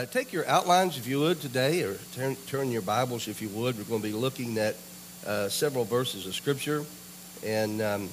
[0.00, 3.50] uh, take your outlines if you would today, or turn, turn your Bibles if you
[3.50, 3.76] would.
[3.76, 4.74] We're going to be looking at
[5.26, 6.86] uh, several verses of Scripture.
[7.44, 8.08] And um,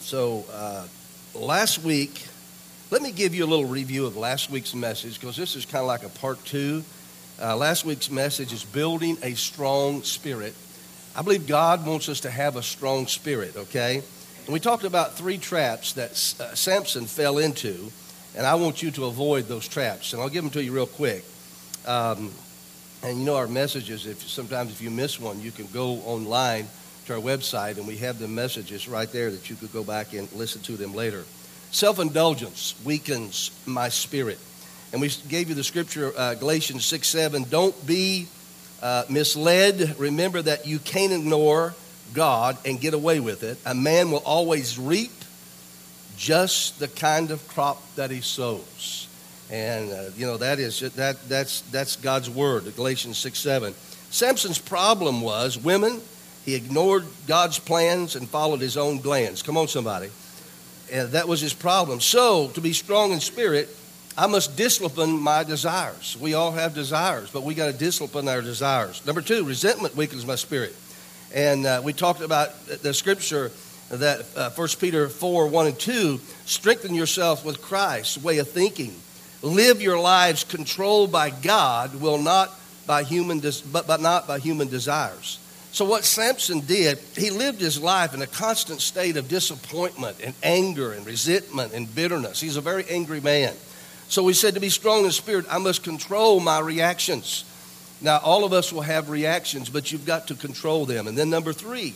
[0.00, 0.86] so uh,
[1.34, 2.26] last week,
[2.90, 5.80] let me give you a little review of last week's message because this is kind
[5.80, 6.84] of like a part two.
[7.40, 10.54] Uh, last week's message is building a strong spirit.
[11.16, 14.02] I believe God wants us to have a strong spirit, okay?
[14.44, 17.90] And we talked about three traps that uh, Samson fell into
[18.36, 20.12] and I want you to avoid those traps.
[20.12, 21.24] And I'll give them to you real quick.
[21.86, 22.30] Um,
[23.02, 24.06] and you know our messages.
[24.06, 26.68] If sometimes if you miss one, you can go online
[27.06, 30.12] to our website, and we have the messages right there that you could go back
[30.12, 31.24] and listen to them later.
[31.72, 34.38] Self-indulgence weakens my spirit,
[34.92, 37.44] and we gave you the scripture uh, Galatians six seven.
[37.50, 38.28] Don't be
[38.82, 39.98] uh, misled.
[39.98, 41.74] Remember that you can't ignore
[42.14, 43.58] God and get away with it.
[43.66, 45.10] A man will always reap
[46.22, 49.08] just the kind of crop that he sows.
[49.50, 53.74] And, uh, you know, that is, that, that's, that's God's word, Galatians 6 7.
[54.10, 56.00] Samson's problem was women,
[56.44, 59.42] he ignored God's plans and followed his own glands.
[59.42, 60.10] Come on, somebody.
[60.92, 62.00] And that was his problem.
[62.00, 63.68] So, to be strong in spirit,
[64.16, 66.16] I must discipline my desires.
[66.20, 69.04] We all have desires, but we got to discipline our desires.
[69.04, 70.76] Number two, resentment weakens my spirit.
[71.34, 73.50] And uh, we talked about the scripture
[73.92, 78.94] that uh, 1 Peter 4 1 and 2 strengthen yourself with Christ's way of thinking.
[79.42, 82.50] Live your lives controlled by God, will not
[82.86, 85.38] by human but, but not by human desires.
[85.72, 90.34] So, what Samson did, he lived his life in a constant state of disappointment and
[90.42, 92.40] anger and resentment and bitterness.
[92.40, 93.54] He's a very angry man.
[94.08, 97.44] So, he said, To be strong in spirit, I must control my reactions.
[98.02, 101.06] Now, all of us will have reactions, but you've got to control them.
[101.06, 101.94] And then, number three,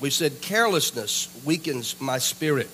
[0.00, 2.68] we said carelessness weakens my spirit.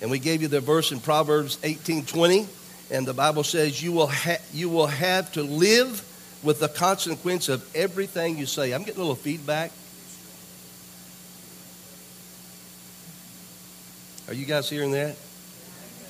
[0.00, 2.48] And we gave you the verse in Proverbs 18:20,
[2.90, 6.02] and the Bible says you will ha- you will have to live
[6.42, 8.72] with the consequence of everything you say.
[8.72, 9.70] I'm getting a little feedback.
[14.26, 15.16] Are you guys hearing that?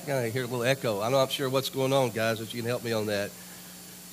[0.07, 1.01] I hear a little echo.
[1.01, 3.31] I'm not sure what's going on, guys, if you can help me on that.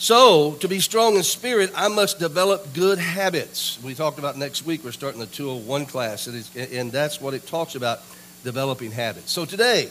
[0.00, 3.78] So, to be strong in spirit, I must develop good habits.
[3.83, 7.47] We talked about next week, we're starting the 201 class, and and that's what it
[7.47, 8.00] talks about
[8.43, 9.31] developing habits.
[9.31, 9.91] So, today,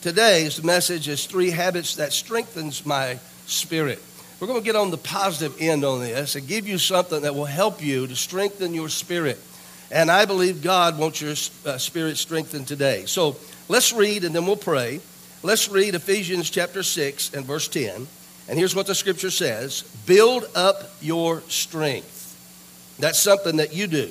[0.00, 4.00] today's message is three habits that strengthens my spirit.
[4.38, 7.34] We're going to get on the positive end on this and give you something that
[7.34, 9.40] will help you to strengthen your spirit.
[9.90, 11.34] And I believe God wants your
[11.66, 13.06] uh, spirit strengthened today.
[13.06, 13.36] So,
[13.68, 15.00] let's read and then we'll pray.
[15.42, 18.06] Let's read Ephesians chapter 6 and verse 10.
[18.48, 22.16] And here's what the scripture says build up your strength.
[22.98, 24.10] That's something that you do.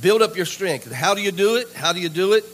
[0.00, 0.90] Build up your strength.
[0.90, 1.72] How do you do it?
[1.72, 2.44] How do you do it?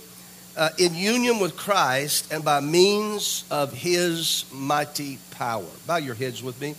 [0.57, 5.65] Uh, in union with Christ and by means of his mighty power.
[5.87, 6.75] Bow your heads with me.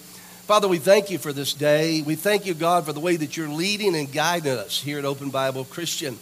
[0.45, 2.01] Father, we thank you for this day.
[2.01, 5.05] We thank you, God, for the way that you're leading and guiding us here at
[5.05, 6.19] Open Bible Christian.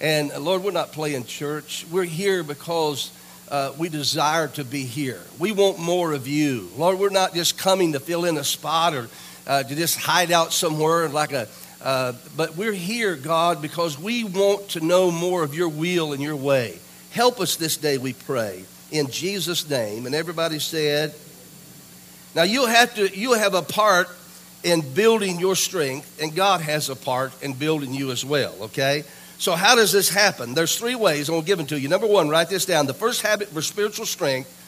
[0.00, 1.84] And Lord, we're not playing church.
[1.90, 3.10] We're here because
[3.54, 5.20] uh, we desire to be here.
[5.38, 6.68] We want more of you.
[6.76, 9.08] Lord, we're not just coming to fill in a spot or
[9.46, 11.46] uh, to just hide out somewhere like a,
[11.80, 16.20] uh, but we're here, God, because we want to know more of your will and
[16.20, 16.80] your way.
[17.12, 20.06] Help us this day, we pray, in Jesus' name.
[20.06, 21.14] And everybody said,
[22.34, 24.08] now you'll have to, you'll have a part
[24.64, 29.04] in building your strength, and God has a part in building you as well, okay?
[29.38, 30.54] So, how does this happen?
[30.54, 31.88] There's three ways I'm going to give them to you.
[31.88, 32.86] Number one, write this down.
[32.86, 34.60] The first habit for spiritual strength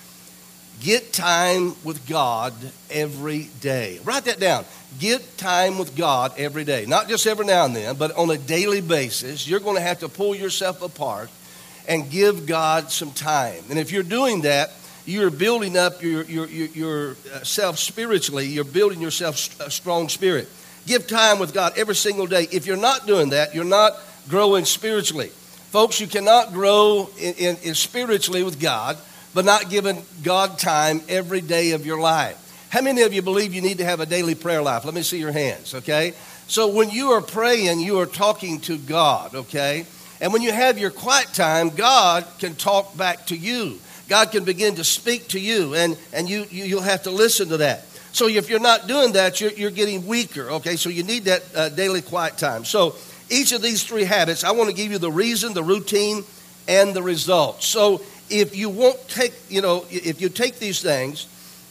[0.81, 2.53] get time with God
[2.91, 3.99] every day.
[4.05, 4.65] Write that down.
[4.99, 6.87] Get time with God every day.
[6.87, 9.49] Not just every now and then, but on a daily basis.
[9.49, 11.31] You're going to have to pull yourself apart
[11.89, 13.63] and give God some time.
[13.71, 14.73] And if you're doing that,
[15.07, 18.47] you're building up your, your, your, yourself uh, spiritually.
[18.47, 20.49] You're building yourself a uh, strong spirit.
[20.87, 22.49] Give time with God every single day.
[22.51, 23.97] If you're not doing that, you're not
[24.29, 25.29] growing spiritually.
[25.71, 28.97] Folks, you cannot grow in, in, in spiritually with God,
[29.35, 32.43] but not giving God time every day of your life.
[32.71, 34.85] How many of you believe you need to have a daily prayer life?
[34.85, 36.15] Let me see your hands, okay?
[36.49, 39.87] So when you are praying, you are talking to God, okay?
[40.21, 43.79] And when you have your quiet time, God can talk back to you.
[44.09, 47.49] God can begin to speak to you, and, and you, you, you'll have to listen
[47.49, 47.85] to that.
[48.13, 50.77] So if you're not doing that, you're, you're getting weaker, okay?
[50.77, 52.65] So you need that uh, daily quiet time.
[52.65, 52.97] So
[53.31, 56.25] each of these three habits, I want to give you the reason, the routine,
[56.69, 57.67] and the results.
[57.67, 61.29] So if you won't take, you know, if you take these things,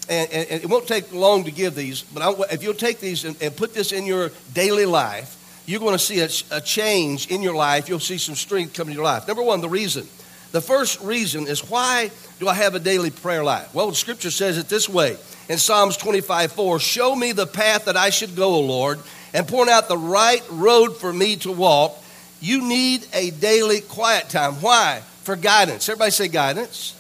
[0.08, 3.00] and, and, and it won't take long to give these, but I, if you'll take
[3.00, 6.62] these and, and, put this in your daily life, you're going to see a, a
[6.62, 7.90] change in your life.
[7.90, 9.28] You'll see some strength come in your life.
[9.28, 10.08] Number one, the reason.
[10.52, 13.74] The first reason is why do I have a daily prayer life?
[13.74, 15.18] Well, the scripture says it this way
[15.50, 16.80] in Psalms 25 4.
[16.80, 19.00] Show me the path that I should go, O Lord,
[19.36, 22.02] and point out the right road for me to walk.
[22.40, 24.54] You need a daily quiet time.
[24.56, 25.02] Why?
[25.24, 25.90] For guidance.
[25.90, 26.94] Everybody say guidance.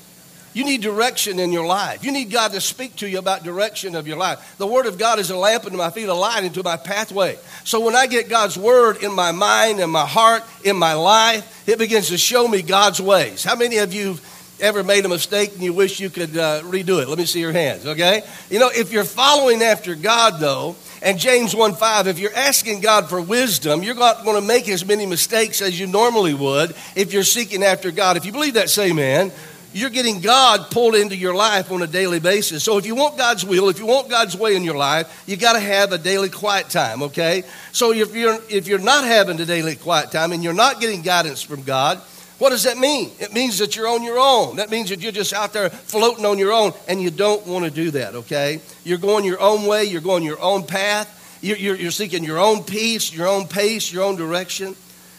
[0.53, 2.03] You need direction in your life.
[2.03, 4.55] You need God to speak to you about direction of your life.
[4.57, 7.37] The Word of God is a lamp unto my feet, a light into my pathway.
[7.63, 11.67] So when I get God's Word in my mind, in my heart, in my life,
[11.67, 13.45] it begins to show me God's ways.
[13.45, 14.17] How many of you
[14.59, 17.07] ever made a mistake and you wish you could uh, redo it?
[17.07, 18.23] Let me see your hands, okay?
[18.49, 20.75] You know, if you're following after God, though,
[21.05, 24.67] and James 1 5, if you're asking God for wisdom, you're not going to make
[24.67, 28.17] as many mistakes as you normally would if you're seeking after God.
[28.17, 29.31] If you believe that, say amen
[29.75, 32.63] you're getting God pulled into your life on a daily basis.
[32.63, 35.35] So if you want God's will, if you want God's way in your life, you
[35.35, 37.43] got to have a daily quiet time, okay?
[37.73, 41.01] So if you're if you're not having a daily quiet time and you're not getting
[41.01, 42.01] guidance from God,
[42.37, 43.11] what does that mean?
[43.19, 44.57] It means that you're on your own.
[44.57, 47.65] That means that you're just out there floating on your own, and you don't want
[47.65, 48.59] to do that, okay?
[48.83, 52.39] You're going your own way, you're going your own path, you're, you're, you're seeking your
[52.39, 54.75] own peace, your own pace, your own direction.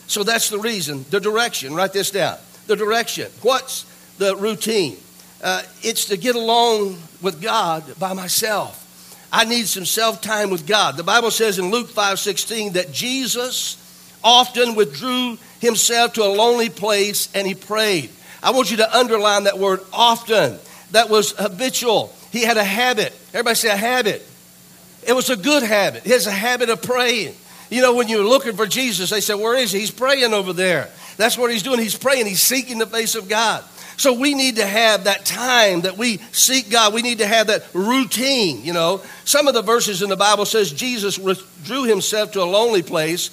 [0.06, 1.74] So that's the reason, the direction.
[1.74, 2.38] Write this down.
[2.66, 3.30] The direction.
[3.42, 3.86] What's
[4.18, 4.96] the routine.
[5.42, 8.82] Uh, it's to get along with God by myself.
[9.32, 10.96] I need some self time with God.
[10.96, 13.82] The Bible says in Luke 5 16 that Jesus
[14.24, 18.10] often withdrew himself to a lonely place and he prayed.
[18.42, 20.58] I want you to underline that word often.
[20.92, 22.12] That was habitual.
[22.30, 23.12] He had a habit.
[23.30, 24.26] Everybody say a habit.
[25.06, 26.02] It was a good habit.
[26.02, 27.34] He has a habit of praying.
[27.70, 29.80] You know, when you're looking for Jesus, they say, Where is he?
[29.80, 30.88] He's praying over there.
[31.16, 31.80] That's what he's doing.
[31.80, 32.26] He's praying.
[32.26, 33.64] He's seeking the face of God.
[33.96, 36.92] So we need to have that time that we seek God.
[36.92, 39.00] We need to have that routine, you know.
[39.24, 43.30] Some of the verses in the Bible says Jesus withdrew himself to a lonely place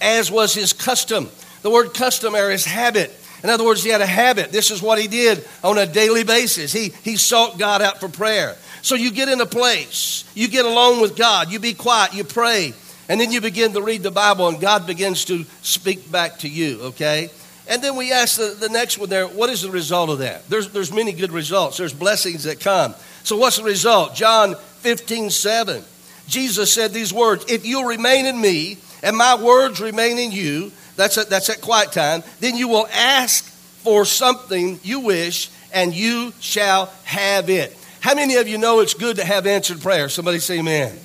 [0.00, 1.28] as was his custom.
[1.64, 3.10] The word customary is habit.
[3.42, 4.52] In other words, he had a habit.
[4.52, 6.74] This is what he did on a daily basis.
[6.74, 8.54] He, he sought God out for prayer.
[8.82, 12.22] So you get in a place, you get alone with God, you be quiet, you
[12.22, 12.74] pray,
[13.08, 16.50] and then you begin to read the Bible, and God begins to speak back to
[16.50, 17.30] you, okay?
[17.66, 20.46] And then we ask the, the next one there, what is the result of that?
[20.50, 21.78] There's, there's many good results.
[21.78, 22.94] There's blessings that come.
[23.22, 24.14] So what's the result?
[24.14, 25.82] John 15, 7.
[26.26, 30.72] Jesus said these words, If you'll remain in me and my words remain in you,
[30.96, 35.94] that's at, that's at quiet time, then you will ask for something you wish and
[35.94, 37.76] you shall have it.
[38.00, 40.08] How many of you know it's good to have answered prayer?
[40.08, 40.98] Somebody say amen.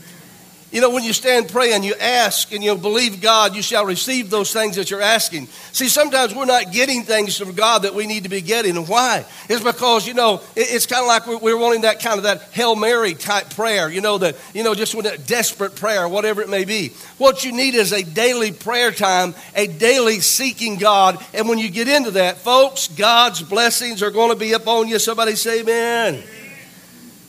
[0.72, 4.30] You know, when you stand praying, you ask and you believe God, you shall receive
[4.30, 5.48] those things that you're asking.
[5.72, 8.76] See, sometimes we're not getting things from God that we need to be getting.
[8.86, 9.26] Why?
[9.50, 12.76] It's because, you know, it's kind of like we're wanting that kind of that Hail
[12.76, 16.50] Mary type prayer, you know, that, you know, just with a desperate prayer, whatever it
[16.50, 16.90] may be.
[17.18, 21.18] What you need is a daily prayer time, a daily seeking God.
[21.34, 25.00] And when you get into that, folks, God's blessings are going to be upon you.
[25.00, 26.24] Somebody say amen.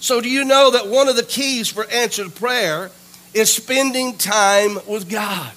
[0.00, 2.90] So, do you know that one of the keys for answered prayer
[3.34, 5.52] is spending time with God.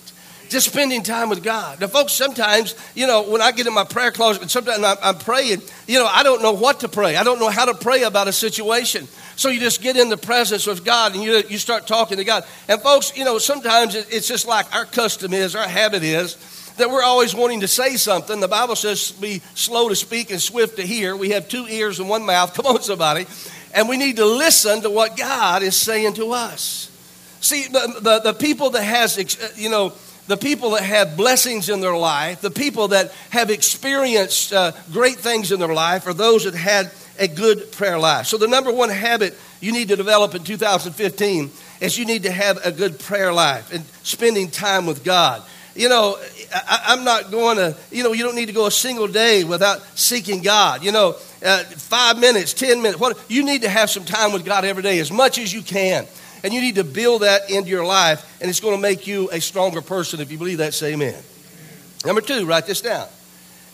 [0.49, 1.81] Just spending time with God.
[1.81, 5.17] Now, folks, sometimes, you know, when I get in my prayer closet, sometimes I'm, I'm
[5.17, 7.15] praying, you know, I don't know what to pray.
[7.15, 9.07] I don't know how to pray about a situation.
[9.35, 12.23] So you just get in the presence of God and you, you start talking to
[12.23, 12.43] God.
[12.67, 16.37] And, folks, you know, sometimes it's just like our custom is, our habit is,
[16.77, 18.39] that we're always wanting to say something.
[18.39, 21.15] The Bible says be slow to speak and swift to hear.
[21.15, 22.53] We have two ears and one mouth.
[22.53, 23.25] Come on, somebody.
[23.74, 26.91] And we need to listen to what God is saying to us.
[27.43, 29.91] See, the, the, the people that has, uh, you know,
[30.27, 35.17] the people that have blessings in their life, the people that have experienced uh, great
[35.17, 38.27] things in their life, are those that had a good prayer life.
[38.27, 42.31] So, the number one habit you need to develop in 2015 is you need to
[42.31, 45.43] have a good prayer life and spending time with God.
[45.75, 46.17] You know,
[46.53, 49.43] I, am not going to, you know, you don't need to go a single day
[49.43, 50.81] without seeking God.
[50.81, 54.45] You know, uh, five minutes, 10 minutes, what, you need to have some time with
[54.45, 56.07] God every day as much as you can.
[56.43, 59.29] And you need to build that into your life, and it's going to make you
[59.31, 60.19] a stronger person.
[60.19, 61.15] If you believe that, say amen.
[62.05, 63.07] Number two, write this down.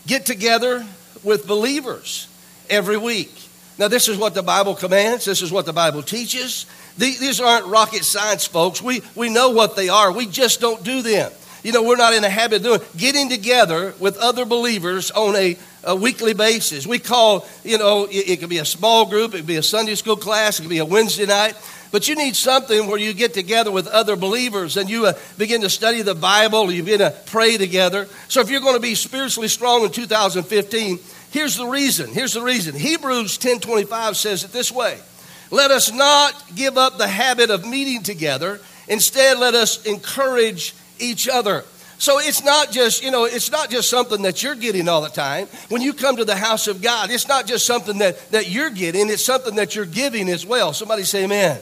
[0.06, 0.86] Get together
[1.24, 2.28] with believers
[2.68, 3.32] every week.
[3.78, 6.66] Now, this is what the Bible commands, this is what the Bible teaches.
[6.98, 8.82] These aren't rocket science, folks.
[8.82, 11.32] We, we know what they are, we just don't do them.
[11.62, 15.36] You know, we're not in the habit of doing getting together with other believers on
[15.36, 16.86] a, a weekly basis.
[16.86, 19.62] We call, you know, it, it could be a small group, it could be a
[19.62, 21.56] Sunday school class, it could be a Wednesday night.
[21.92, 25.62] But you need something where you get together with other believers and you uh, begin
[25.62, 28.06] to study the Bible, you begin to pray together.
[28.28, 30.98] So if you're going to be spiritually strong in 2015,
[31.30, 32.12] here's the reason.
[32.12, 32.76] Here's the reason.
[32.76, 34.98] Hebrews 10:25 says it this way.
[35.50, 38.60] Let us not give up the habit of meeting together.
[38.86, 41.64] Instead, let us encourage each other.
[41.98, 45.10] So it's not just, you know, it's not just something that you're getting all the
[45.10, 45.48] time.
[45.68, 48.70] When you come to the house of God, it's not just something that, that you're
[48.70, 50.72] getting, it's something that you're giving as well.
[50.72, 51.60] Somebody say amen.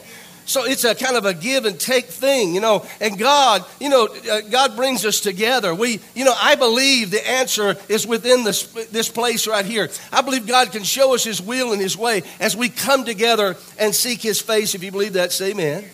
[0.49, 2.83] So it's a kind of a give and take thing, you know.
[2.99, 5.75] And God, you know, uh, God brings us together.
[5.75, 9.89] We, you know, I believe the answer is within this, this place right here.
[10.11, 13.57] I believe God can show us His will and His way as we come together
[13.77, 14.73] and seek His face.
[14.73, 15.85] If you believe that, say amen.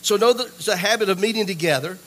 [0.00, 1.98] So know it's a habit of meeting together.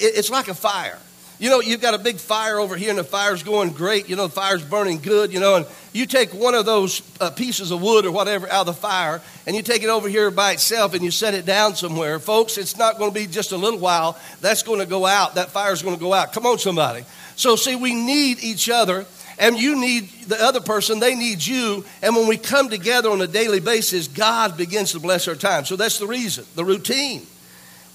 [0.00, 0.98] It's like a fire.
[1.42, 4.08] You know, you've got a big fire over here and the fire's going great.
[4.08, 7.30] You know, the fire's burning good, you know, and you take one of those uh,
[7.30, 10.30] pieces of wood or whatever out of the fire and you take it over here
[10.30, 12.20] by itself and you set it down somewhere.
[12.20, 14.16] Folks, it's not going to be just a little while.
[14.40, 15.34] That's going to go out.
[15.34, 16.32] That fire's going to go out.
[16.32, 17.04] Come on, somebody.
[17.34, 19.04] So, see, we need each other
[19.36, 21.84] and you need the other person, they need you.
[22.02, 25.64] And when we come together on a daily basis, God begins to bless our time.
[25.64, 27.26] So that's the reason, the routine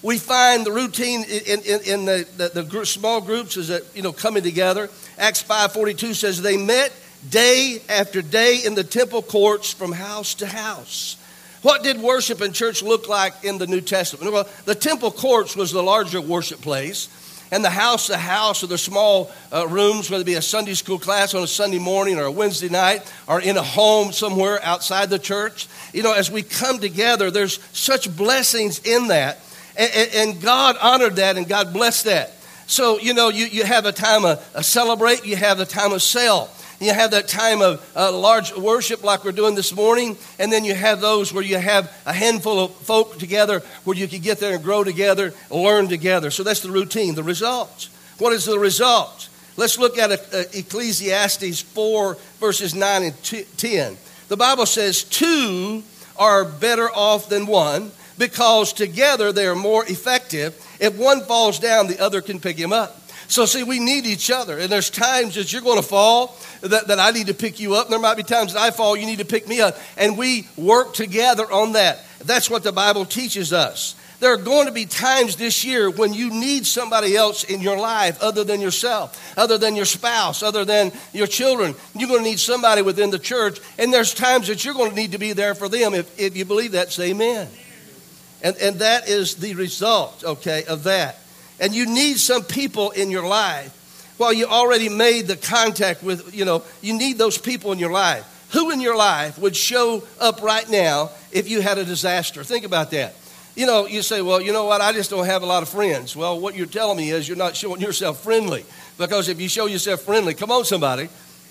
[0.03, 4.01] we find the routine in, in, in the, the, the, small groups is that, you
[4.01, 4.89] know, coming together.
[5.17, 6.93] Acts 5.42 says they met
[7.29, 11.17] day after day in the temple courts from house to house.
[11.63, 14.31] What did worship in church look like in the New Testament?
[14.31, 17.09] Well, the temple courts was the larger worship place.
[17.49, 20.73] And the house to house or the small uh, rooms, whether it be a Sunday
[20.73, 24.61] school class on a Sunday morning or a Wednesday night or in a home somewhere
[24.63, 25.67] outside the church.
[25.93, 29.39] You know, as we come together, there's such blessings in that.
[29.77, 32.33] And, and God honored that and God blessed that.
[32.65, 36.01] So, you know, you, you have a time of celebrate, you have a time of
[36.01, 36.49] cell.
[36.79, 40.63] You have that time of uh, large worship like we're doing this morning, and then
[40.63, 44.37] you have those where you have a handful of folk together where you can get
[44.37, 46.29] there and grow together, learn together.
[46.29, 47.15] So that's the routine.
[47.15, 47.89] The results.
[48.19, 49.29] What is the result?
[49.55, 53.97] Let's look at uh, Ecclesiastes 4, verses 9 and 10.
[54.27, 55.81] The Bible says, Two
[56.15, 60.55] are better off than one because together they are more effective.
[60.79, 63.01] If one falls down, the other can pick him up.
[63.29, 64.57] So, see, we need each other.
[64.57, 67.75] And there's times that you're going to fall that, that I need to pick you
[67.75, 67.87] up.
[67.87, 69.77] And there might be times that I fall, you need to pick me up.
[69.97, 72.03] And we work together on that.
[72.23, 73.95] That's what the Bible teaches us.
[74.19, 77.77] There are going to be times this year when you need somebody else in your
[77.77, 81.75] life other than yourself, other than your spouse, other than your children.
[81.93, 83.59] You're going to need somebody within the church.
[83.77, 85.93] And there's times that you're going to need to be there for them.
[85.93, 87.47] If, if you believe that, say amen.
[88.41, 91.19] And, and that is the result, okay, of that.
[91.59, 93.73] And you need some people in your life.
[94.19, 97.91] Well, you already made the contact with, you know, you need those people in your
[97.91, 98.33] life.
[98.53, 102.43] Who in your life would show up right now if you had a disaster?
[102.43, 103.15] Think about that.
[103.55, 105.69] You know, you say, well, you know what, I just don't have a lot of
[105.69, 106.15] friends.
[106.15, 108.63] Well, what you're telling me is you're not showing yourself friendly.
[108.97, 111.09] Because if you show yourself friendly, come on, somebody,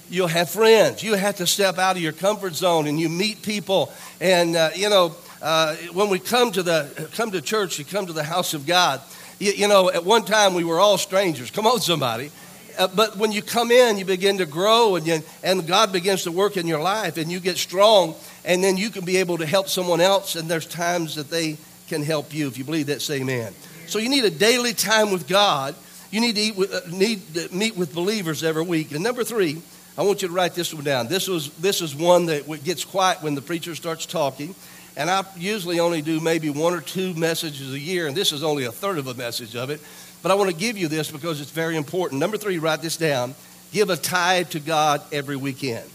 [0.09, 1.02] you'll have friends.
[1.02, 3.93] You have to step out of your comfort zone and you meet people.
[4.21, 8.07] And, uh, you know, uh, when we come to the come to church, you come
[8.07, 9.00] to the house of God.
[9.38, 11.50] You, you know, at one time we were all strangers.
[11.50, 12.31] Come on, somebody.
[12.78, 16.25] Uh, but when you come in, you begin to grow, and you, and God begins
[16.25, 18.14] to work in your life, and you get strong,
[18.45, 20.37] and then you can be able to help someone else.
[20.37, 21.57] And there's times that they
[21.88, 22.49] can help you.
[22.49, 23.55] If you believe that, say Amen.
[23.87, 25.75] So you need a daily time with God.
[26.11, 28.93] You need to with, uh, need to meet with believers every week.
[28.93, 29.62] And number three,
[29.99, 31.09] I want you to write this one down.
[31.09, 34.55] This was this is one that gets quiet when the preacher starts talking.
[34.97, 38.43] And I usually only do maybe one or two messages a year, and this is
[38.43, 39.81] only a third of a message of it.
[40.23, 42.21] But I want to give you this because it's very important.
[42.21, 43.35] Number three, write this down.
[43.73, 45.88] Give a tithe to God every weekend.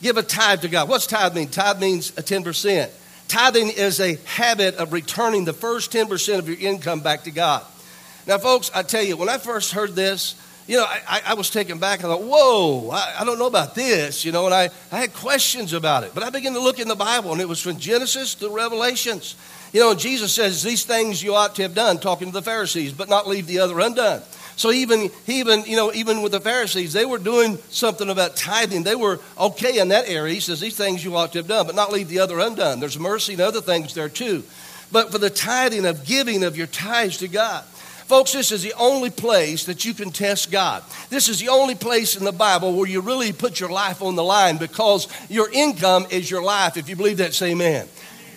[0.00, 0.88] Give a tithe to God.
[0.88, 1.48] What's tithe mean?
[1.48, 2.90] Tithe means a 10%.
[3.28, 7.64] Tithing is a habit of returning the first 10% of your income back to God.
[8.26, 10.34] Now, folks, I tell you, when I first heard this,
[10.66, 12.00] you know, I, I, was taken back.
[12.00, 15.14] I thought, whoa, I, I, don't know about this, you know, and I, I had
[15.14, 16.12] questions about it.
[16.12, 19.36] But I began to look in the Bible, and it was from Genesis to Revelations.
[19.72, 22.92] You know, Jesus says, these things you ought to have done, talking to the Pharisees,
[22.92, 24.22] but not leave the other undone.
[24.56, 28.82] So even, even, you know, even with the Pharisees, they were doing something about tithing.
[28.82, 30.32] They were okay in that area.
[30.32, 32.80] He says, these things you ought to have done, but not leave the other undone.
[32.80, 34.42] There's mercy and other things there too.
[34.90, 37.64] But for the tithing of giving of your tithes to God,
[38.06, 40.84] Folks, this is the only place that you can test God.
[41.10, 44.14] This is the only place in the Bible where you really put your life on
[44.14, 46.76] the line because your income is your life.
[46.76, 47.88] If you believe that, say amen.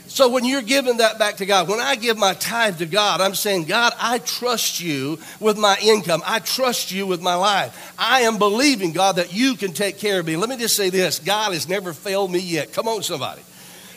[0.08, 3.22] So when you're giving that back to God, when I give my tithe to God,
[3.22, 6.24] I'm saying, God, I trust you with my income.
[6.26, 7.94] I trust you with my life.
[8.00, 10.36] I am believing, God, that you can take care of me.
[10.36, 12.74] Let me just say this God has never failed me yet.
[12.74, 13.42] Come on, somebody.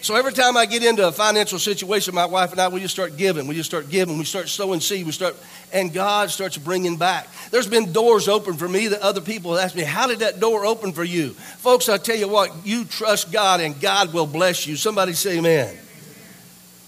[0.02, 2.92] So every time I get into a financial situation, my wife and I, we just
[2.92, 3.46] start giving.
[3.46, 4.18] We just start giving.
[4.18, 5.06] We start sowing seed.
[5.06, 5.36] We start,
[5.72, 7.28] and God starts bringing back.
[7.52, 10.66] There's been doors open for me that other people ask me, how did that door
[10.66, 11.30] open for you?
[11.30, 14.74] Folks, I tell you what, you trust God and God will bless you.
[14.74, 15.78] Somebody say amen.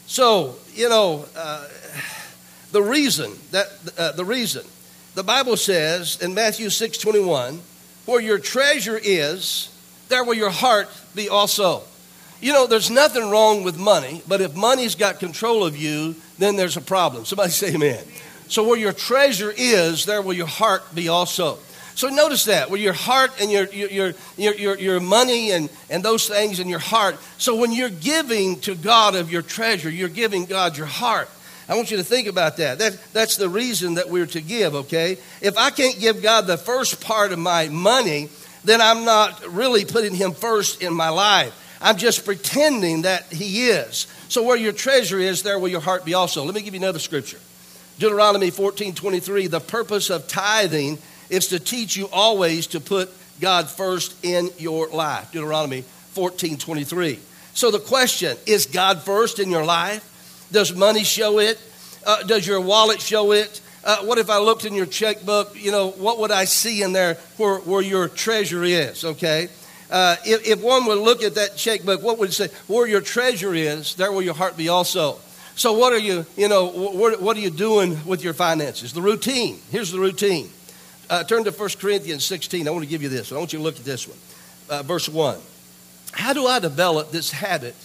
[0.07, 1.69] So, you know, uh,
[2.73, 4.67] the reason that, uh, the reason
[5.15, 7.61] the Bible says in Matthew 6 21,
[8.07, 9.73] where your treasure is,
[10.09, 11.85] there will your heart be also.
[12.41, 16.57] You know, there's nothing wrong with money, but if money's got control of you, then
[16.57, 17.25] there's a problem.
[17.25, 18.05] Somebody say amen.
[18.49, 21.59] So where your treasure is, there will your heart be also.
[21.95, 26.03] So notice that, where your heart and your, your, your, your, your money and, and
[26.03, 27.17] those things in your heart.
[27.39, 31.29] So when you're giving to God of your treasure, you're giving God your heart.
[31.69, 32.79] I want you to think about that.
[32.81, 32.99] that.
[33.13, 35.19] That's the reason that we're to give, okay?
[35.41, 38.29] If I can't give God the first part of my money,
[38.65, 41.61] then I'm not really putting Him first in my life.
[41.85, 44.07] I'm just pretending that He is.
[44.29, 46.43] So where your treasure is, there will your heart be also.
[46.43, 47.39] Let me give you another scripture.
[47.99, 49.49] Deuteronomy 14 23.
[49.49, 50.97] The purpose of tithing
[51.29, 55.31] is to teach you always to put God first in your life.
[55.31, 57.19] Deuteronomy 14 23.
[57.53, 60.49] So the question is God first in your life?
[60.51, 61.61] Does money show it?
[62.07, 63.61] Uh, does your wallet show it?
[63.85, 65.63] Uh, what if I looked in your checkbook?
[65.63, 69.05] You know, what would I see in there where, where your treasure is?
[69.05, 69.49] Okay.
[69.95, 72.49] Uh, if, if one would look at that checkbook, what would it say?
[72.67, 75.19] Where your treasure is, there will your heart be also.
[75.55, 78.93] So, what are you, you know, what, what are you doing with your finances?
[78.93, 79.61] The routine.
[79.71, 80.51] Here's the routine.
[81.09, 82.67] Uh, turn to 1 Corinthians 16.
[82.67, 83.31] I want to give you this.
[83.31, 84.19] I want you to look at this one.
[84.69, 85.39] Uh, verse 1.
[86.11, 87.77] How do I develop this habit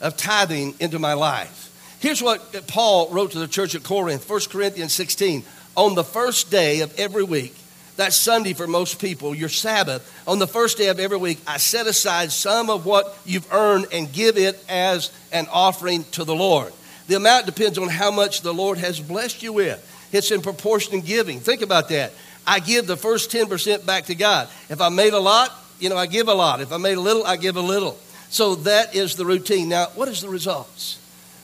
[0.00, 1.96] of tithing into my life?
[2.00, 5.44] Here's what Paul wrote to the church at Corinth, 1 Corinthians 16.
[5.76, 7.54] On the first day of every week,
[8.02, 11.58] that's Sunday for most people, your Sabbath, on the first day of every week, I
[11.58, 16.34] set aside some of what you've earned and give it as an offering to the
[16.34, 16.72] Lord.
[17.06, 20.08] The amount depends on how much the Lord has blessed you with.
[20.10, 21.38] It's in proportion in giving.
[21.38, 22.12] Think about that.
[22.44, 24.48] I give the first 10% back to God.
[24.68, 26.60] If I made a lot, you know, I give a lot.
[26.60, 27.96] If I made a little, I give a little.
[28.30, 29.68] So that is the routine.
[29.68, 30.98] Now, what is the results?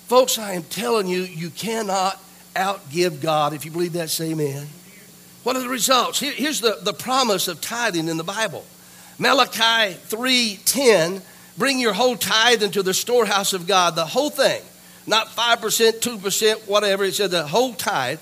[0.08, 2.20] Folks, I am telling you, you cannot
[2.56, 3.52] outgive God.
[3.52, 4.66] If you believe that, say amen.
[5.48, 6.20] What are the results?
[6.20, 8.66] Here, here's the, the promise of tithing in the Bible.
[9.16, 11.22] Malachi 3:10,
[11.56, 14.60] bring your whole tithe into the storehouse of God, the whole thing.
[15.06, 17.04] Not 5%, 2%, whatever.
[17.04, 18.18] It said the whole tithe.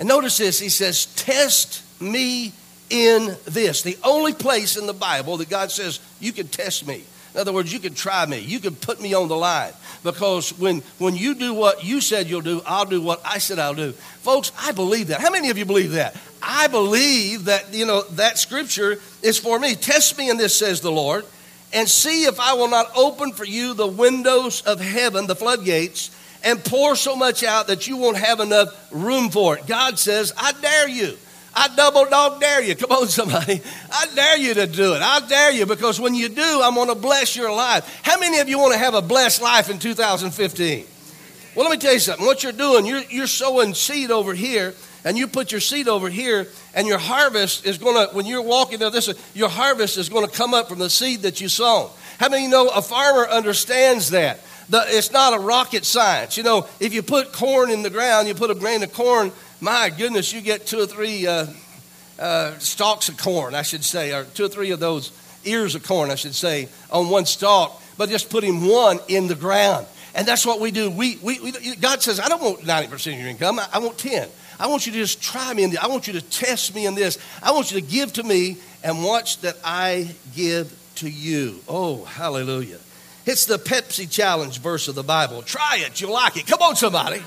[0.00, 2.52] And notice this, he says, test me
[2.90, 3.82] in this.
[3.82, 7.04] The only place in the Bible that God says, you can test me.
[7.34, 8.38] In other words, you can try me.
[8.38, 9.72] You can put me on the line.
[10.04, 13.58] Because when, when you do what you said you'll do, I'll do what I said
[13.58, 13.92] I'll do.
[13.92, 15.20] Folks, I believe that.
[15.20, 16.16] How many of you believe that?
[16.44, 19.74] I believe that, you know, that scripture is for me.
[19.74, 21.24] Test me in this, says the Lord,
[21.72, 26.10] and see if I will not open for you the windows of heaven, the floodgates,
[26.44, 29.66] and pour so much out that you won't have enough room for it.
[29.66, 31.16] God says, I dare you.
[31.56, 32.74] I double dog dare you.
[32.74, 33.62] Come on, somebody.
[33.92, 35.02] I dare you to do it.
[35.02, 38.00] I dare you because when you do, I'm going to bless your life.
[38.02, 40.86] How many of you want to have a blessed life in 2015?
[41.54, 42.26] Well, let me tell you something.
[42.26, 46.08] What you're doing, you're, you're sowing seed over here, and you put your seed over
[46.08, 50.08] here, and your harvest is going to, when you're walking there, this, your harvest is
[50.08, 51.90] going to come up from the seed that you sown.
[52.18, 54.40] How many you know a farmer understands that?
[54.70, 56.38] The, it's not a rocket science.
[56.38, 59.30] You know, if you put corn in the ground, you put a grain of corn
[59.64, 61.46] my goodness, you get two or three uh,
[62.18, 65.10] uh, stalks of corn, I should say, or two or three of those
[65.44, 69.34] ears of corn, I should say, on one stalk, but just putting one in the
[69.34, 69.86] ground.
[70.14, 70.90] And that's what we do.
[70.90, 73.96] We, we, we God says, I don't want 90% of your income, I, I want
[73.96, 74.28] 10.
[74.58, 75.78] I want you to just try me in this.
[75.80, 77.18] I want you to test me in this.
[77.42, 81.60] I want you to give to me and watch that I give to you.
[81.68, 82.78] Oh, hallelujah.
[83.26, 85.42] It's the Pepsi Challenge verse of the Bible.
[85.42, 86.46] Try it, you'll like it.
[86.46, 87.22] Come on, somebody.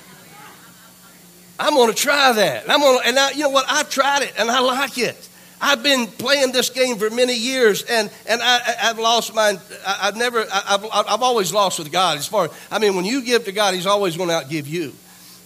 [1.59, 2.69] I'm going to try that.
[2.69, 3.65] I'm going to, and I, you know what?
[3.67, 5.27] I've tried it and I like it.
[5.59, 9.57] I've been playing this game for many years, and, and I, have lost my.
[9.87, 10.41] I, have never.
[10.41, 12.19] I, have I've always lost with God.
[12.19, 14.93] As far, I mean, when you give to God, He's always going to outgive you.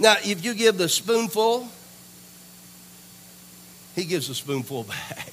[0.02, 1.68] Now, if you give the spoonful,
[3.96, 5.32] He gives a spoonful back.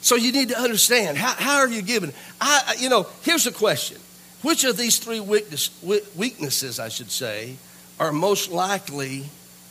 [0.00, 2.12] So you need to understand how, how are you giving?
[2.40, 3.98] I, you know, here's the question:
[4.42, 5.70] Which of these three weakness,
[6.16, 7.56] weaknesses, I should say,
[7.98, 9.24] are most likely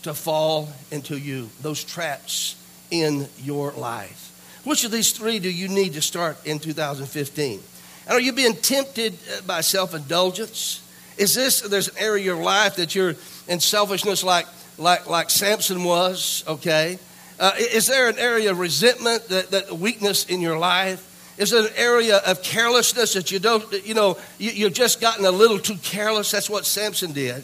[0.03, 2.55] to fall into you, those traps
[2.91, 4.61] in your life.
[4.65, 7.61] Which of these three do you need to start in 2015?
[8.05, 10.81] And are you being tempted uh, by self indulgence?
[11.17, 13.15] Is this, there's an area of your life that you're
[13.47, 14.45] in selfishness like,
[14.77, 16.99] like, like Samson was, okay?
[17.39, 21.03] Uh, is there an area of resentment, that, that weakness in your life?
[21.37, 25.25] Is there an area of carelessness that you don't, you know, you, you've just gotten
[25.25, 26.31] a little too careless?
[26.31, 27.43] That's what Samson did.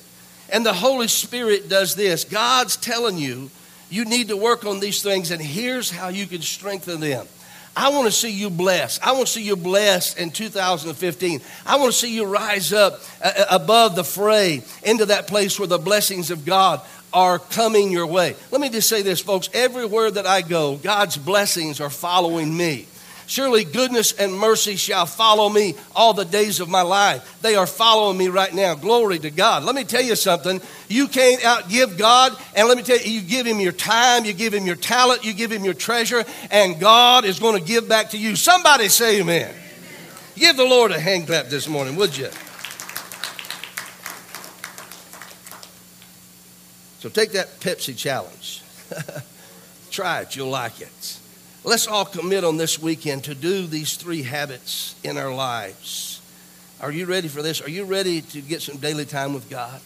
[0.52, 3.50] And the Holy Spirit does this God's telling you,
[3.90, 7.28] you need to work on these things, and here's how you can strengthen them.
[7.76, 9.06] I want to see you blessed.
[9.06, 11.42] I want to see you blessed in 2015.
[11.66, 15.58] I want to see you rise up uh, uh, above the fray into that place
[15.58, 16.82] where the blessings of God
[17.12, 18.36] are coming your way.
[18.52, 19.50] Let me just say this, folks.
[19.54, 22.88] Everywhere that I go, God's blessings are following me.
[23.26, 27.42] Surely goodness and mercy shall follow me all the days of my life.
[27.42, 28.76] They are following me right now.
[28.76, 29.64] Glory to God.
[29.64, 30.62] Let me tell you something.
[30.90, 32.38] You can't outgive God.
[32.56, 35.24] And let me tell you, you give him your time, you give him your talent,
[35.24, 38.36] you give him your treasure, and God is going to give back to you.
[38.36, 39.50] Somebody say amen.
[39.50, 39.56] amen.
[40.36, 42.30] Give the Lord a hand clap this morning, would you?
[47.00, 48.62] So take that Pepsi challenge.
[49.92, 51.20] Try it, you'll like it.
[51.66, 56.22] Let's all commit on this weekend to do these three habits in our lives.
[56.82, 57.62] Are you ready for this?
[57.62, 59.80] Are you ready to get some daily time with God?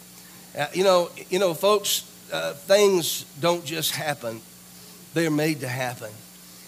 [0.58, 4.40] Uh, you know, you know, folks, uh, things don't just happen;
[5.14, 6.10] they're made to happen,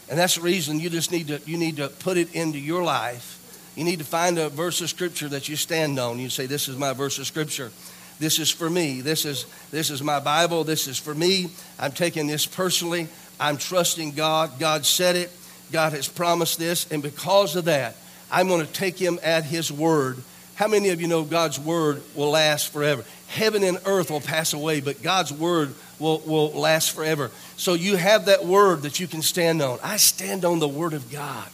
[0.08, 2.84] and that's the reason you just need to you need to put it into your
[2.84, 3.38] life.
[3.74, 6.20] You need to find a verse of scripture that you stand on.
[6.20, 7.72] You say, "This is my verse of scripture."
[8.20, 9.00] This is for me.
[9.00, 10.62] This is this is my Bible.
[10.62, 11.50] This is for me.
[11.78, 13.08] I'm taking this personally.
[13.40, 14.58] I'm trusting God.
[14.60, 15.32] God said it.
[15.72, 16.90] God has promised this.
[16.92, 17.96] And because of that,
[18.30, 20.18] I'm going to take him at his word.
[20.54, 23.04] How many of you know God's word will last forever?
[23.28, 27.30] Heaven and earth will pass away, but God's word will, will last forever.
[27.56, 29.78] So you have that word that you can stand on.
[29.82, 31.48] I stand on the word of God.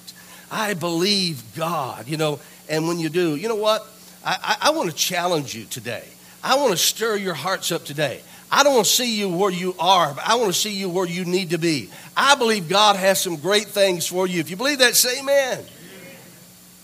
[0.51, 3.87] I believe God, you know, and when you do, you know what?
[4.25, 6.05] I, I, I want to challenge you today.
[6.43, 8.23] I want to stir your hearts up today.
[8.51, 10.89] I don't want to see you where you are, but I want to see you
[10.89, 11.91] where you need to be.
[12.17, 14.41] I believe God has some great things for you.
[14.41, 15.59] If you believe that, say amen.
[15.59, 15.67] amen.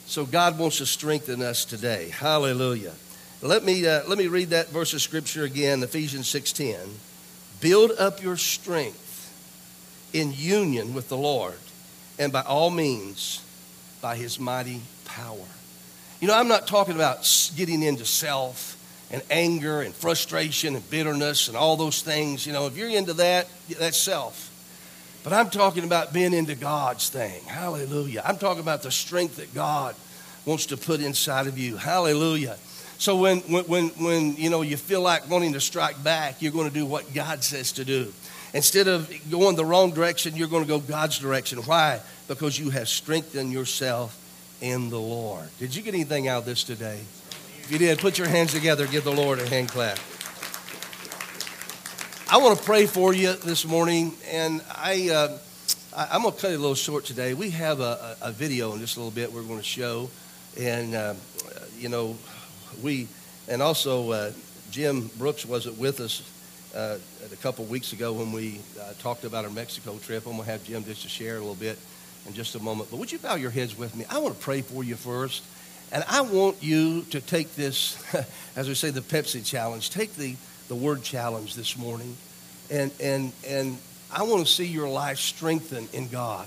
[0.07, 2.11] So God wants to strengthen us today.
[2.13, 2.93] Hallelujah.
[3.41, 6.79] Let me, uh, let me read that verse of scripture again, Ephesians 6.10.
[7.61, 9.01] Build up your strength
[10.13, 11.59] in union with the Lord,
[12.19, 13.43] and by all means,
[14.01, 15.47] by his mighty power.
[16.21, 18.77] You know, I'm not talking about getting into self
[19.13, 22.47] and anger and frustration and bitterness and all those things.
[22.47, 23.47] You know, if you're into that,
[23.79, 24.49] that's self.
[25.23, 27.45] But I'm talking about being into God's thing.
[27.45, 28.23] Hallelujah.
[28.25, 29.95] I'm talking about the strength that God
[30.45, 31.77] wants to put inside of you.
[31.77, 32.57] Hallelujah.
[32.99, 36.69] So when, when, when, you know, you feel like wanting to strike back, you're going
[36.69, 38.13] to do what God says to do.
[38.55, 41.59] Instead of going the wrong direction, you're going to go God's direction.
[41.61, 42.01] Why?
[42.29, 44.19] Because you have strengthened yourself
[44.61, 45.49] in the Lord.
[45.59, 47.01] Did you get anything out of this today?
[47.73, 48.87] You did, put your hands together.
[48.87, 49.99] Give the Lord a hand clap.
[52.31, 55.39] I want to pray for you this morning, and I, uh,
[55.97, 57.33] I am going to cut it a little short today.
[57.33, 60.11] We have a, a, video in just a little bit we're going to show,
[60.61, 61.15] and uh,
[61.79, 62.19] you know,
[62.83, 63.09] we
[63.49, 64.33] and also uh,
[64.71, 66.21] Jim Brooks wasn't with us
[66.75, 66.99] uh,
[67.33, 70.27] a couple weeks ago when we uh, talked about our Mexico trip.
[70.27, 71.79] I'm going to have Jim just to share a little bit
[72.27, 72.91] in just a moment.
[72.91, 74.05] But would you bow your heads with me?
[74.11, 75.43] I want to pray for you first.
[75.93, 78.03] And I want you to take this,
[78.57, 79.91] as we say, the Pepsi challenge.
[79.91, 80.37] Take the,
[80.69, 82.17] the word challenge this morning.
[82.71, 83.77] And, and, and
[84.11, 86.47] I want to see your life strengthened in God.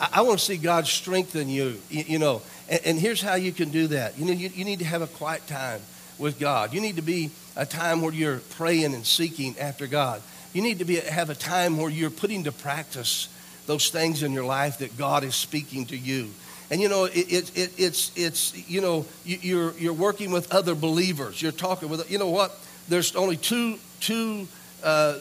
[0.00, 2.42] I, I want to see God strengthen you, you, you know.
[2.68, 4.16] And, and, here's how you can do that.
[4.18, 5.80] You, know, you, you need to have a quiet time
[6.16, 6.72] with God.
[6.72, 10.22] You need to be a time where you're praying and seeking after God.
[10.52, 13.28] You need to be, have a time where you're putting to practice
[13.66, 16.30] those things in your life that God is speaking to you.
[16.70, 20.52] And you know, it, it, it, it's, it's, you know, you, you're, you're working with
[20.52, 21.40] other believers.
[21.40, 22.58] You're talking with, you know what?
[22.88, 24.48] There's only two, two,
[24.82, 25.18] uh,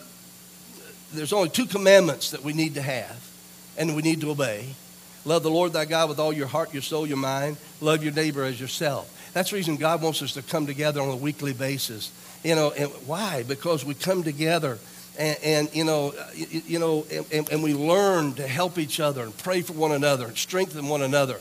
[1.13, 3.31] there's only two commandments that we need to have
[3.77, 4.75] and we need to obey.
[5.23, 7.57] Love the Lord thy God with all your heart, your soul, your mind.
[7.81, 9.11] Love your neighbor as yourself.
[9.33, 12.11] That's the reason God wants us to come together on a weekly basis.
[12.43, 13.43] You know, and why?
[13.43, 14.77] Because we come together
[15.17, 19.23] and, and, you know, you, you know, and, and, we learn to help each other
[19.23, 21.39] and pray for one another and strengthen one another.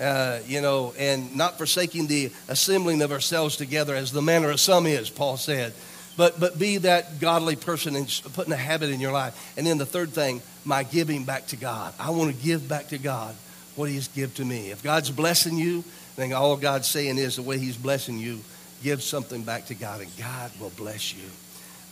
[0.00, 4.60] Uh, you know, and not forsaking the assembling of ourselves together as the manner of
[4.60, 5.72] some is, Paul said.
[6.16, 9.54] But, but be that godly person and putting a habit in your life.
[9.56, 11.94] And then the third thing, my giving back to God.
[11.98, 13.34] I want to give back to God
[13.74, 14.70] what He's given to me.
[14.70, 15.84] If God's blessing you,
[16.16, 18.40] then all God's saying is the way He's blessing you,
[18.82, 21.24] give something back to God, and God will bless you.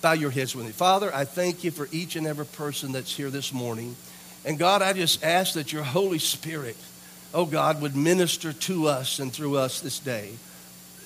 [0.04, 0.72] Bow your heads with me.
[0.72, 3.96] Father, I thank you for each and every person that's here this morning.
[4.44, 6.76] And God, I just ask that your Holy Spirit,
[7.32, 10.32] oh God, would minister to us and through us this day.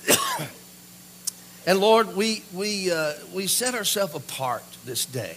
[1.69, 5.37] and Lord, we, we, uh, we set ourselves apart this day.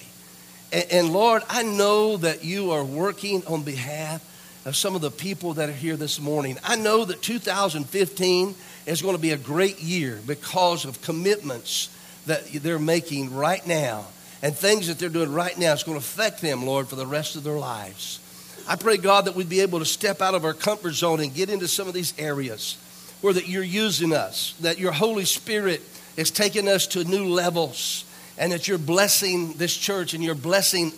[0.73, 4.25] And, and Lord, I know that you are working on behalf
[4.65, 6.57] of some of the people that are here this morning.
[6.63, 8.55] I know that 2015
[8.87, 11.95] is going to be a great year because of commitments
[12.25, 14.05] that they're making right now
[14.41, 17.05] and things that they're doing right now is going to affect them, Lord, for the
[17.05, 18.19] rest of their lives.
[18.67, 21.33] I pray, God, that we'd be able to step out of our comfort zone and
[21.33, 22.77] get into some of these areas
[23.21, 25.81] where that you're using us, that your Holy Spirit
[26.17, 28.05] is taking us to new levels.
[28.37, 30.91] and that you're blessing this church and you're blessing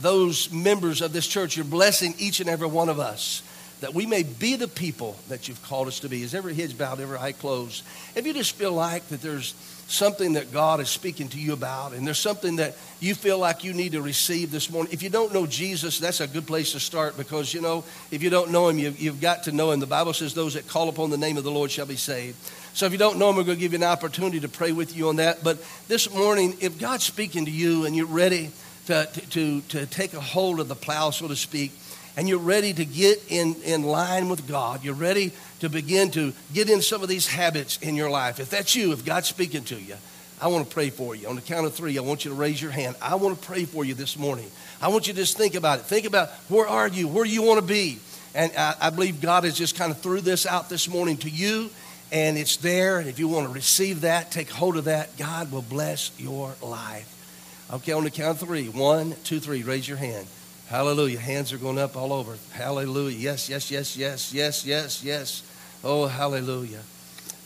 [0.00, 1.56] those members of this church.
[1.56, 3.42] You're blessing each and every one of us
[3.80, 6.22] that we may be the people that you've called us to be.
[6.22, 7.84] Is every head bowed, every eye closed?
[8.14, 9.54] If you just feel like that there's
[9.88, 13.64] something that God is speaking to you about, and there's something that you feel like
[13.64, 14.92] you need to receive this morning.
[14.92, 18.22] If you don't know Jesus, that's a good place to start because, you know, if
[18.22, 19.80] you don't know him, you've, you've got to know him.
[19.80, 22.36] The Bible says those that call upon the name of the Lord shall be saved.
[22.74, 24.72] So if you don't know him, we're going to give you an opportunity to pray
[24.72, 25.42] with you on that.
[25.42, 28.50] But this morning, if God's speaking to you and you're ready
[28.86, 31.72] to, to, to take a hold of the plow, so to speak,
[32.18, 36.32] and you're ready to get in, in line with God, you're ready to begin to
[36.52, 38.40] get in some of these habits in your life.
[38.40, 39.94] If that's you, if God's speaking to you,
[40.40, 41.28] I want to pray for you.
[41.28, 42.96] On the count of three, I want you to raise your hand.
[43.00, 44.50] I want to pray for you this morning.
[44.82, 45.84] I want you to just think about it.
[45.84, 47.06] Think about where are you?
[47.06, 48.00] Where do you want to be?
[48.34, 51.30] And I, I believe God has just kind of threw this out this morning to
[51.30, 51.70] you,
[52.10, 52.98] and it's there.
[52.98, 56.52] And if you want to receive that, take hold of that, God will bless your
[56.62, 57.68] life.
[57.72, 58.68] Okay, on the count of three.
[58.68, 59.62] One, two, three.
[59.62, 60.26] Raise your hand.
[60.68, 61.18] Hallelujah.
[61.18, 62.36] Hands are going up all over.
[62.52, 63.16] Hallelujah.
[63.16, 65.42] Yes, yes, yes, yes, yes, yes, yes.
[65.82, 66.82] Oh, hallelujah.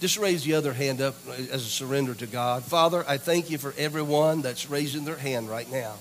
[0.01, 2.65] Just raise the other hand up as a surrender to God.
[2.65, 5.95] Father, I thank you for everyone that's raising their hand right now.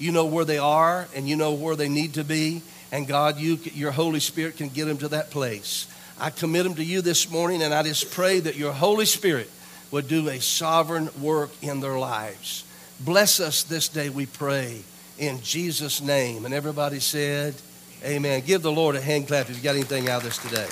[0.00, 2.62] You know where they are and you know where they need to be.
[2.90, 5.86] And God, you, your Holy Spirit can get them to that place.
[6.18, 9.48] I commit them to you this morning and I just pray that your Holy Spirit
[9.92, 12.64] would do a sovereign work in their lives.
[12.98, 14.82] Bless us this day, we pray
[15.18, 16.44] in Jesus' name.
[16.44, 17.54] And everybody said,
[18.04, 18.42] Amen.
[18.44, 20.68] Give the Lord a hand clap if you got anything out of this today.